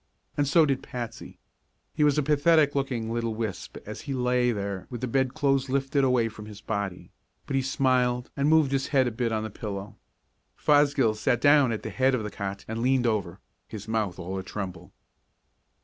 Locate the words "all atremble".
14.17-14.91